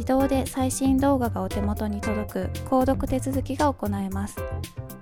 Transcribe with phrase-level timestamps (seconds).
[0.00, 4.36] 自動で最新動画がお手元に届く購読手続きが行えます。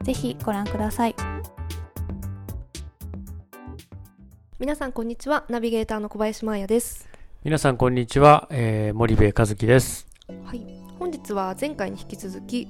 [0.03, 1.15] ぜひご覧ください。
[4.59, 5.45] 皆さんこんにちは。
[5.49, 7.09] ナビゲーターの小林真彩です。
[7.45, 10.09] 皆さんこんにちは、えー、森部和樹です。
[10.45, 10.67] はい。
[10.99, 12.67] 本日は前回に引き続き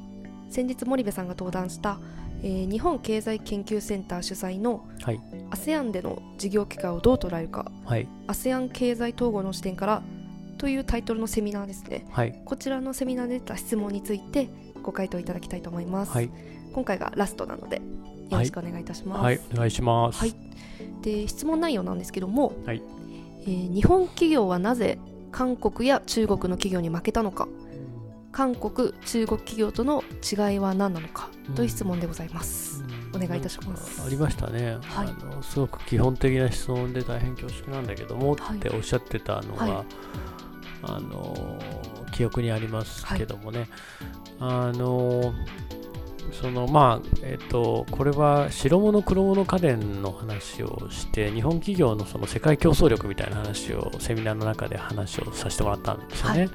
[0.51, 1.99] 先日森部さんが登壇した、
[2.43, 5.21] えー、日本経済研究センター主催の、はい、
[5.51, 10.03] ASEAN での事業機会をどう捉えるか、はい、ASEAN 経済統合の視点から
[10.59, 14.49] というタイトルのセミナーですね、はい、こちらのセミナーで出た質問について
[14.83, 16.31] ご回答いただきたいと思います、はい、
[16.73, 17.77] 今回がラストなので
[18.31, 20.35] よろしくお願いいたします、はい、お願いします、はい、
[21.03, 22.83] で質問内容なんですけども、はい。
[23.43, 24.99] えー、日本企業はなぜ
[25.31, 27.49] 韓国や中国の企業に負けたのか
[28.33, 34.03] 韓国中国企業との違いは何なのかという質問でございます、お願いいたします。
[34.05, 39.85] ありましたね、はい、あのすごく基本的な質問で大変恐縮なんだけども、っておっしゃってたのが、はい、
[40.83, 41.59] あの
[42.13, 43.69] 記憶にありますけどもね、
[44.41, 45.35] あの
[46.33, 56.41] そのまあえっとこれは白物黒物家電の話をして日本企業のその世界競争力みたいな話をセミナーの中で話をさせてもらったんですよね。
[56.41, 56.51] はい、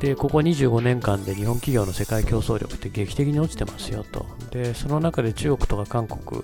[0.00, 4.26] でここ25年間で日本企業の世界競争力って劇的に落ちてますよと。
[4.50, 6.42] でその中で中国とか韓国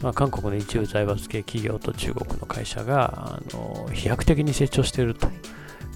[0.00, 5.28] まあ、韓国の一部財閥系企業と中国の会社があの飛躍的に成長していると。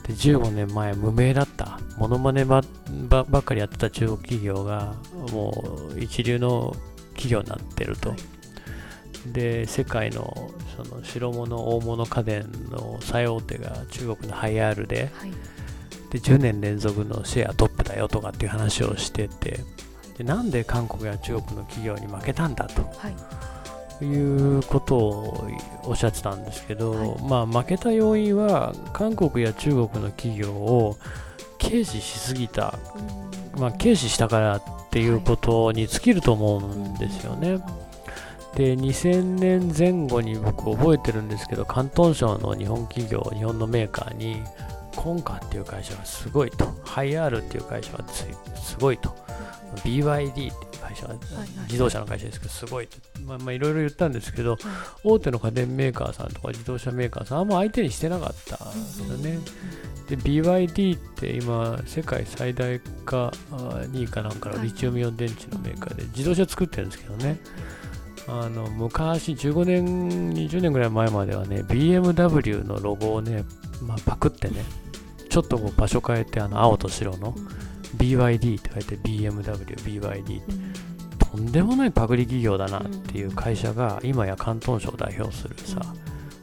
[0.07, 1.79] で15年前無名だった。
[2.03, 2.63] モノマネば
[3.09, 4.95] ばっかりやってた中国企業が
[5.31, 6.75] もう一流の
[7.11, 15.31] 企業になってると、はい、で世界のその白物大物家電の最大手が中国のハイアールではい、
[16.11, 19.61] で10年連続のシェアトップだよとかっていう話をしてて
[20.19, 23.15] でなんで韓国や中国の企業に負けたんだと、はい
[24.03, 25.49] いうことを
[25.85, 30.97] おっしゃってたんですけど、はい、まあ、負けた要因は韓国や中国の企業を
[31.61, 32.79] 軽視しすぎた、
[33.57, 37.59] まあ、軽視したからっていうことに尽きると思うんですよね。
[38.55, 44.43] で2000年前後に僕覚えてるんですけど広東省の日本企業日本のメーカーに
[44.93, 46.73] コンカっていう会社がすごいと。
[46.85, 49.15] ハイアールっていう会社がすごいと。
[49.85, 51.09] BYD っていう会社、
[51.65, 52.89] 自動車の会社ですけど、すごい、
[53.27, 54.59] まあ、まあいろいろ言ったんですけど、
[55.03, 59.39] 大手の家電メーカーさんとか自動車メーカーさん、あんま相手にしてなかったんですよね。
[60.09, 67.41] で、BYD って今、世界最大か2位かなんかのリチウムイオン電池のメーカーで、自動車作ってるんですけどね。
[68.29, 73.45] あの昔、15年、20年ぐらい前まではね、BMW のロゴをね、
[73.83, 74.65] まあ、パクってね、
[75.33, 77.35] ちょっとこう場所変えて、あの青と白の、
[77.97, 79.43] BYD って書いて BMW、
[79.79, 80.43] BYD、
[81.19, 85.81] とんでもないパクリ企業だなっていう会社が今や広東省を代表するさ、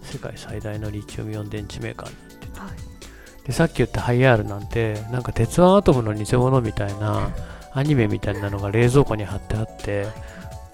[0.01, 7.30] 世界最大のリチウムイオン電池メーカーになってて、はい、でさっき言ったハイアールなんてなんか鉄腕アトムの偽物みたいな
[7.74, 10.07] アニメみたいなのが冷蔵庫に貼ってあって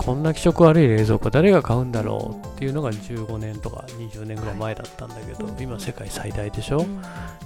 [0.06, 6.86] こんな気色悪い冷蔵庫誰が買うんだろうっていうのが15年とか20年ぐらい前だったんだけど、今世界最大でしょ、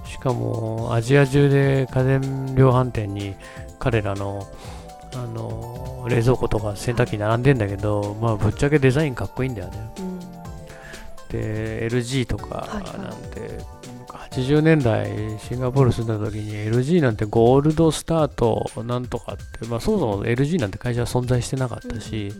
[0.05, 3.35] しかもアジア中で家電量販店に
[3.79, 4.45] 彼らの
[5.13, 9.91] あの冷蔵庫とか洗濯機並んでんだけど、まあ、ぶっちゃけデザインかっこいいんだよね。
[11.29, 12.67] で LG とか
[12.97, 13.78] なんて、
[14.31, 15.09] 80年代
[15.39, 22.31] シンガポール住んだ時に LG なんてゴールドスタートなんとかって、まあ、そもそも LG なんて会社は存在してなかったし、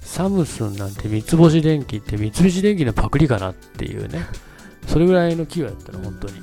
[0.00, 4.26] サムスンなんて三つ星電機って三菱電機のパクリかなっていうね。
[4.86, 6.34] それぐらいの企業やったの本当に。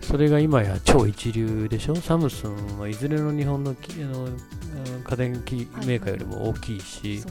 [0.00, 1.96] それが今や超一流でしょ？
[1.96, 7.22] サムスンはいずれの日本の家電機メーカーよりも大きいし、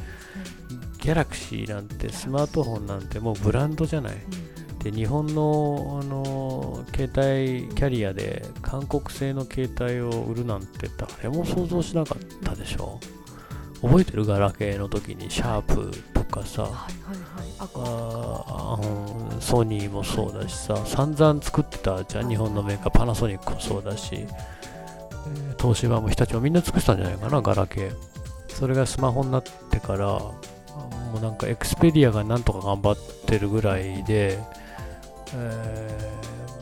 [1.00, 4.18] ギャラクシーなんてスマートフォンなんてもうブランドじゃない、
[4.85, 12.99] で日本のあの携帯キャリアで韓国製の携帯を売るなんて誰も想像しなかったでしょ？
[13.81, 17.17] 覚えてるガラケーの時にシャープとかさ、はいはい
[17.79, 20.77] はい、ソニーもそうだしさ。
[20.85, 22.29] 散々作ってたじゃん。
[22.29, 27.95] 日本のメーカーパナソニックもそうだし、えー、東芝も日立もみんな作ってたんじゃないかなガラケー。
[28.49, 30.35] それがスマホになってからも
[31.17, 34.39] うなんかエクスペディアがなんとか頑張ってるぐらいで、
[35.33, 36.22] え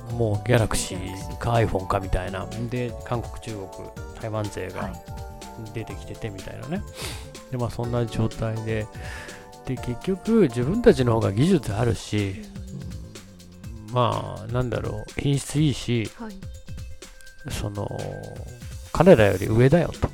[0.10, 2.48] ー、もうギャラクシーか iPhone かみたいな。
[2.70, 3.90] で韓国中国
[4.22, 4.94] 台湾勢が
[5.74, 6.84] 出てきててみたいなね。
[7.52, 8.88] でまあそんな状態で。
[9.66, 12.44] で結局自分たちの方が技術あるし
[13.94, 15.22] まあなんだろう。
[15.22, 16.34] 品質いいし、はい、
[17.50, 17.88] その
[18.92, 20.10] 彼らより上だよと、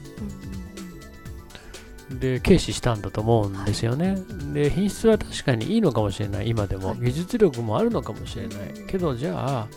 [2.10, 6.50] で軽視したんだと思うんですよね、はい、で品質は確かにいいのかもしれない。
[6.50, 8.58] 今でも、はい、技術力もあるのかもしれない。
[8.88, 9.68] けどじゃあ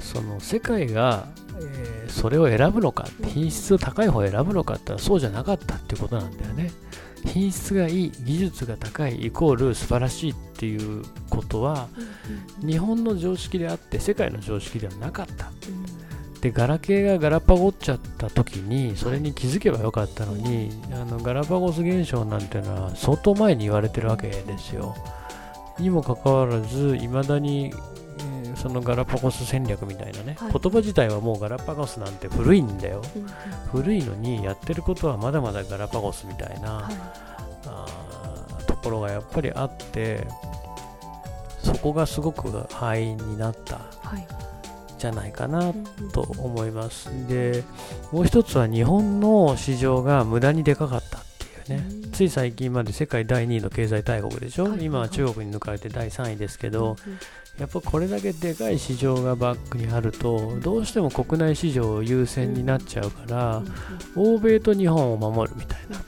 [0.00, 1.28] その世界が、
[1.60, 6.70] えー、それを選ぶのか品質を高い方を選ぶのかってそうじゃなかったってことなんだよね。
[7.24, 11.88] 品質がいい技術が高いイコール素晴らしいっていうことは、
[12.64, 15.50] 日本の常識であって世界の常識ではなかった、
[16.40, 24.94] でガラケーがガラパゴっちゃった時にそれに気づけばよかったのにあのガラパゴス現象なんていうのは相当前に言われてるわけですよ
[25.78, 27.72] にもかかわらずいまだに、
[28.44, 33.02] え、そのガラパゴス戦略みたいなね、はい、言葉自体はもうガラパゴスなんて古いんだよ、
[33.72, 36.94] 古いのにやってることはまだまだガラパゴスみたいな、はい、
[37.66, 40.26] あところがやっぱりあって
[41.62, 44.49] そこがすごく敗因になった、はい
[45.00, 45.72] じゃないかな
[46.12, 47.10] と思います。
[47.26, 47.64] で、
[48.12, 51.22] もう一つは日本の市場が無駄にでかかったっ
[51.66, 56.96] ていうね、つい最近まで世界第2位の経済大国でしょ、今は中国に抜かれて第3位ですけど、
[57.58, 63.62] やっぱこれだけでかい市場がバックにあると、どうしても国内市場優先になっちゃうから、
[64.16, 66.02] 欧米と日本を守るみたいな、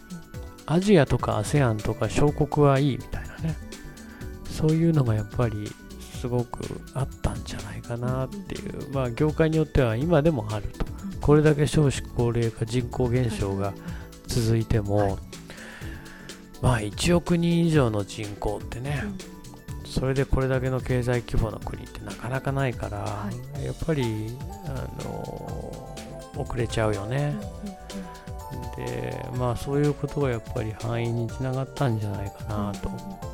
[0.66, 3.56] アジアとか ASEAN とか小国はいいみたいなね、
[4.50, 5.70] そういうのがやっぱり
[6.22, 6.60] すごく
[6.94, 10.86] あったんじゃないかなっていう、まあ、業界によっては今でもあると、
[11.20, 13.74] これだけ少子高齢化、人口減少が
[14.28, 15.19] 続いても、
[16.60, 19.02] まあ、1億人以上の人口ってね、
[19.84, 23.28] それでこれだけの経済規模の国ってなかなかないから、
[23.60, 24.30] やっぱり
[24.66, 25.96] あの
[26.36, 27.34] 遅れちゃうよね。
[28.76, 33.31] でまあそういうことがやっぱり範囲につながったんじゃないかなと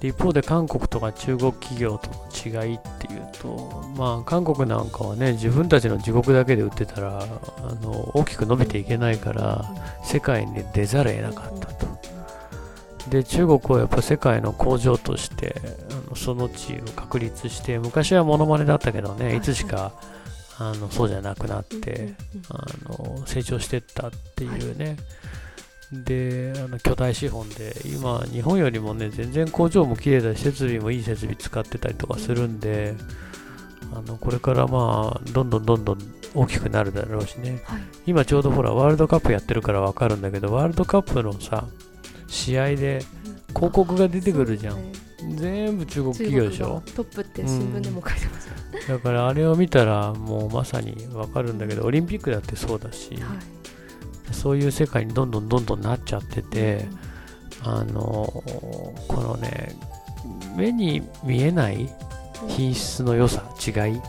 [0.00, 9.64] で一方で韓国とか中国企業との違いっていうと、まあ、韓国なんかはね自分たちの自国だけで売ってたらあの大きく伸びていけないから
[10.04, 11.88] 世界に出ざるを得なかったと。
[13.10, 15.56] で中国はやっぱ世界の工場として
[15.90, 19.40] あのその地位を確立して昔はモノマネだったけどねい。
[19.40, 19.92] つしか
[20.58, 22.14] あのそうじゃなくなって
[22.50, 24.96] あの成長していったっていうね、
[25.92, 32.94] であの巨大資本で今日本よりもね全然工場も綺麗だし設備もいい設備使ってたりとかするんで
[33.94, 35.98] あのこれからまあどんどんどんどん
[36.34, 41.66] 大きくなるだろうしね、はい、今ちょうどほらワールドカップやってるから分かるんだけどワールドカップのさ
[42.26, 43.02] 試合で
[43.54, 44.92] 広告が出てくるじゃん、ね、
[45.36, 46.82] 全部中国企業でしょ。
[46.94, 53.57] トップって新聞でも書いてます、うん、だからあれを見たらもうまさに分かるんだけどオリンピックだってそうだし、はい
[54.38, 56.86] そういう世界にどんどんどんどんなっちゃってて、
[57.64, 58.00] あの
[59.08, 59.74] このね
[60.56, 61.88] 目に見えない
[62.46, 64.00] 品質の良さ違い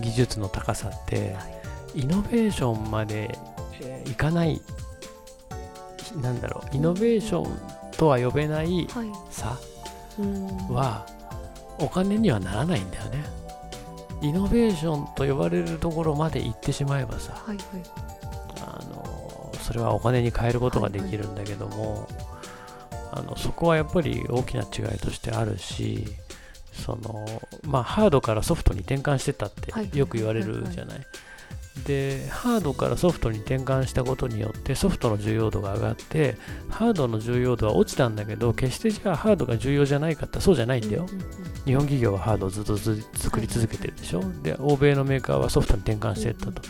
[0.00, 1.34] 技術の高さって
[1.94, 3.38] イノベーションまで
[4.06, 4.60] いかない
[6.20, 8.86] なんだろうイノベーションとは呼べない
[9.30, 9.58] 差
[10.70, 11.06] は
[11.78, 13.24] お金にはならないんだよね。
[14.20, 17.66] イノベーションと呼ばれるところまで行ってしまえばさ、はいはい、
[19.72, 22.06] それはお金に変えることができるんだけども、
[23.10, 26.06] あのそこはやっぱり大きな違いとしてあるし
[26.72, 27.26] その
[27.64, 31.00] まあ、ハードからソフトに転換してたってよく言われるじゃない。
[31.86, 36.36] でハードからソフトに転換したことによってソフトの重要度が上がって
[36.68, 41.06] ハードの重要度は落ちたんだけど決してじゃあハードが重要じゃないかってそうじゃないんだよ、
[41.64, 46.60] 日本企業はハードをずっと作り続けてるでしょ、で欧米のメーカーはソフトに転換していったと、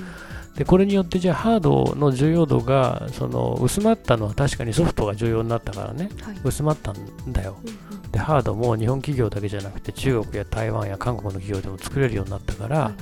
[0.57, 7.57] でこれによってじゃあハードの重要度がその薄まったのは確かにソフトが重要になったからね、はい、薄まったんだよ、
[8.11, 12.93] でハードも日本企業だけじゃなくて中国や台湾や韓国の企業でも作れるようになったから、は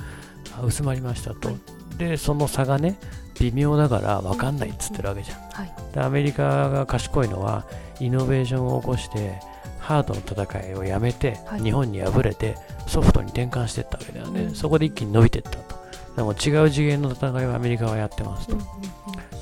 [0.63, 1.57] い、薄まりましたと、はい、
[1.97, 2.97] でその差がね
[3.39, 7.65] 微妙だから分かんないっつってるわけじゃん、でアメリカが賢いのは
[7.99, 9.39] イノベーションを起こして
[9.79, 12.55] ハードの戦いをやめて、日本に敗れて
[12.87, 15.57] ソフトに転換していったわけだよね、そこで一気に伸びていった。
[15.57, 15.70] と
[16.15, 18.55] でも違う次元の戦いをアメリカはやってますと。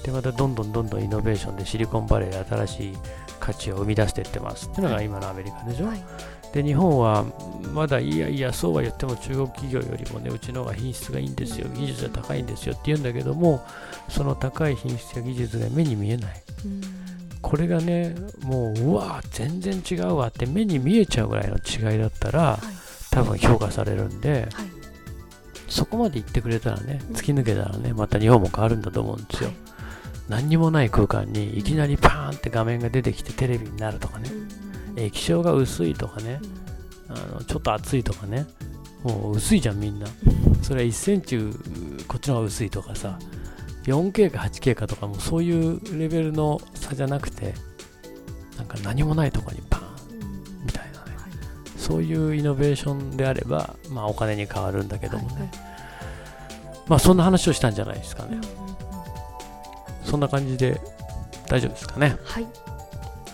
[0.04, 2.98] で、またどんどんどんどんイノベーションでシリコンバレーで新しい
[3.40, 4.68] 価値を生み出していってます。
[4.68, 5.88] っていうのが今のアメリカでしょ。
[5.88, 6.04] はい、
[6.54, 7.26] で、日本は
[7.74, 12.74] まだいやいや、そうは言っても中国企業よりもね、うちの方が品質がいいんですよ、技術が高いんですよ。
[12.74, 13.64] って言うんだけども、
[14.08, 16.42] その高い品質や技術が目に見えない。
[17.42, 22.62] これがね、もう、うわ全然違うわって目に見えちゃうぐらいの違いだったら、はい、
[23.12, 24.79] 多分評価されるんで、はい
[25.70, 29.52] そこまで行ってくれたらね、突き抜けたらね、また日本も変わるんだと思うんですよ。
[30.28, 34.30] 何にもない空間にいきなりパーンって画面が出てきてテレビになるとかね、
[34.96, 36.40] 液晶が薄いとかね、
[37.08, 38.46] あのちょっと熱いとかね、
[39.04, 40.08] もう薄いじゃんみんな。
[40.62, 41.38] それは1センチ
[42.08, 43.18] こっちの方が薄いとかさ、
[43.86, 47.56] 4K か 8K かとかもそういうレベルの差じゃなくて、
[48.58, 49.89] なんか何もないところにパーン
[51.90, 55.50] そういうイノベーションであれば、まあ、お金に変わるんだけどもね、はいはい、
[56.88, 58.38] まあそんな話をしたんじゃないですかね、
[60.04, 60.80] そんな感じで
[61.48, 62.16] 大丈夫ですかね。
[62.24, 62.48] はい。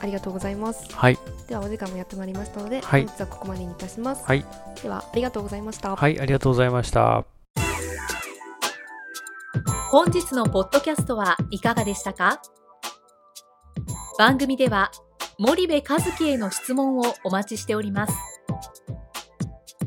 [0.02, 0.88] ありがとうございます。
[0.96, 1.20] はい。
[1.50, 4.24] ではお時間もやってまいりましたので、はい、本日はここまでにいたします。
[4.26, 4.46] はい。
[4.82, 5.94] ではありがとうございました。
[5.94, 7.26] はいありがとうございました。
[9.92, 12.42] 本日のポッドキャストはいかがでしたか？
[14.18, 14.92] 番組では
[15.38, 18.14] 森部和樹への質問をお待ちしております